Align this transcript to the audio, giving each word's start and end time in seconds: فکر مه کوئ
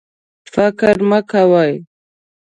فکر 0.53 0.95
مه 1.09 1.19
کوئ 1.29 1.73